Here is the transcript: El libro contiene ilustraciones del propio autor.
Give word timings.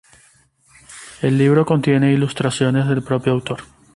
El 1.21 1.37
libro 1.37 1.63
contiene 1.67 2.11
ilustraciones 2.11 2.87
del 2.87 3.03
propio 3.03 3.33
autor. 3.33 3.59